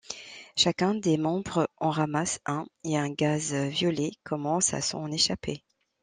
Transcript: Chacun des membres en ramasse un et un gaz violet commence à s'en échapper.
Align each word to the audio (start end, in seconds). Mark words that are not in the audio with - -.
Chacun 0.55 0.95
des 0.95 1.15
membres 1.15 1.69
en 1.77 1.91
ramasse 1.91 2.39
un 2.47 2.65
et 2.83 2.97
un 2.97 3.11
gaz 3.11 3.53
violet 3.53 4.09
commence 4.23 4.73
à 4.73 4.81
s'en 4.81 5.11
échapper. 5.11 5.63